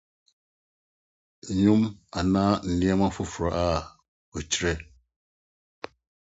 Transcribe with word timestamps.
•Dwom 1.57 1.81
anaa 2.19 2.53
nneɛma 2.69 3.07
foforo 3.15 3.49
a 3.63 3.65
wɔkyerɛ 4.31 4.73